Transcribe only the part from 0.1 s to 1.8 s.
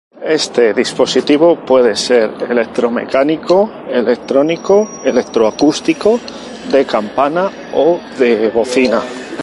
Este dispositivo